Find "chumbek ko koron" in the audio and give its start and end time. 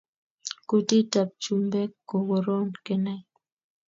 1.41-2.67